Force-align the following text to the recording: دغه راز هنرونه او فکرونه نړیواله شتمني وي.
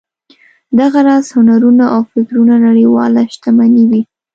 دغه 0.79 0.99
راز 1.07 1.25
هنرونه 1.35 1.85
او 1.95 2.01
فکرونه 2.11 2.55
نړیواله 2.67 3.21
شتمني 3.33 3.83
وي. 3.89 4.01